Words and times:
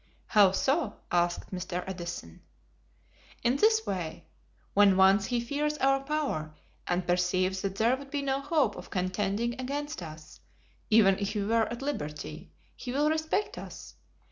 "How 0.25 0.51
so?" 0.51 0.95
asked 1.11 1.51
Mr. 1.53 1.83
Edison. 1.85 2.41
"In 3.43 3.57
this 3.57 3.85
way. 3.85 4.25
When 4.73 4.97
once 4.97 5.27
he 5.27 5.39
fears 5.39 5.77
our 5.77 5.99
power, 5.99 6.55
and 6.87 7.05
perceives 7.05 7.61
that 7.61 7.75
there 7.75 7.95
would 7.95 8.09
be 8.09 8.23
no 8.23 8.41
hope 8.41 8.75
of 8.75 8.89
contending 8.89 9.61
against 9.61 10.01
us, 10.01 10.39
even 10.89 11.19
if 11.19 11.33
he 11.33 11.43
were 11.43 11.67
at 11.71 11.83
liberty, 11.83 12.49
he 12.75 12.91
will 12.91 13.11
respect 13.11 13.59
us. 13.59 13.93